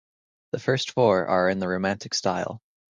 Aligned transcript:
The 0.53 0.57
first 0.59 0.89
four 0.93 1.27
are 1.27 1.47
in 1.47 1.59
the 1.59 1.67
Romantic 1.67 2.15
style. 2.15 2.63